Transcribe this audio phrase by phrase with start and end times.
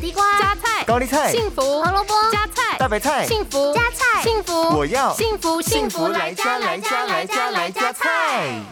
[0.00, 8.62] 地瓜、加菜、高丽菜、幸福、胡萝卜、加菜、大白菜、幸福、加菜、幸福，我要幸福幸福来加来加来加来加菜。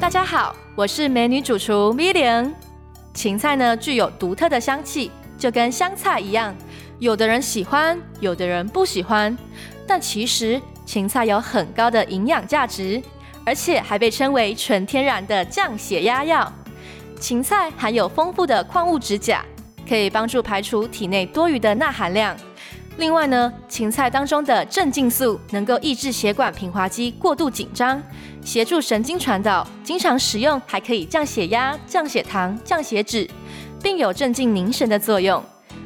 [0.00, 2.52] 大家好，我是美女主厨 Million。
[3.14, 6.52] 芹菜呢，具有独特的香气，就跟香菜一样，
[6.98, 9.38] 有的人喜欢，有的人不喜欢。
[9.86, 13.00] 但其实芹菜有很高的营养价值，
[13.46, 16.52] 而且还被称为纯天然的降血压药。
[17.18, 19.44] 芹菜含有丰富的矿物质钾，
[19.88, 22.36] 可以帮助排除体内多余的钠含量。
[22.96, 28.02] 另外呢，芹菜当中的镇静素能够抑制血管平滑肌过度紧张，
[28.44, 29.66] 协助神经传导。
[29.84, 33.28] 经常食用还可以降血压、降血糖、降血脂，
[33.82, 35.42] 并有镇静凝神的作用。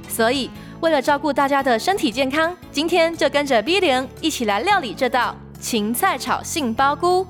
[0.09, 7.27] 所以，为了照顾大家的身体健康，今天就跟着 B 零一起来料理这道芹菜炒杏鲍菇。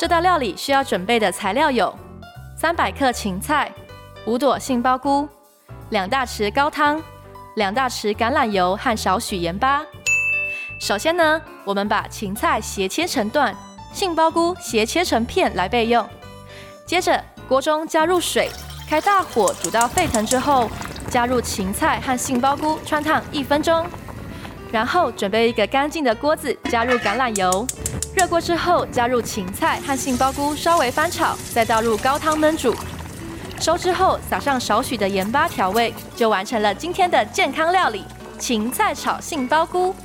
[0.00, 1.94] 这道料理需要准备的材料有：
[2.56, 3.70] 三百克芹菜、
[4.24, 5.28] 五朵杏鲍菇、
[5.90, 7.02] 两大匙高汤、
[7.56, 9.82] 两大匙橄榄油和少许盐巴。
[10.80, 13.54] 首先呢，我们把芹菜斜切成段，
[13.92, 16.08] 杏鲍菇斜切成片来备用。
[16.86, 18.48] 接着，锅中加入水。
[18.88, 20.70] 开大火煮到沸腾之后，
[21.10, 23.84] 加入芹菜和杏鲍菇汆烫一分钟，
[24.72, 27.66] 然后准备一个干净的锅子，加入橄榄油。
[28.20, 32.74] 热锅之后，加入芹菜和杏鲍菇稍微翻炒，再倒入高汤焖煮。
[33.58, 38.04] 收汁后，撒上少许的盐巴调味，就完成了今天的健康料理——
[38.38, 39.96] 芹菜炒杏鲍菇。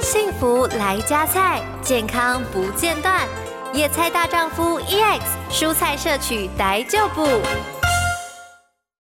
[0.00, 3.20] 幸福来加菜，健康不间断。
[3.72, 7.24] 野菜大丈夫 EX，蔬菜摄取逮就补。